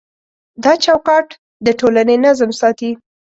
[0.63, 1.27] دا چوکاټ
[1.65, 2.91] د ټولنې نظم ساتي.